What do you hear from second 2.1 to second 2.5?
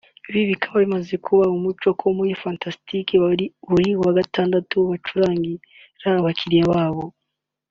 muri